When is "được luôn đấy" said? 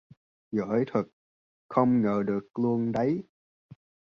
2.27-3.23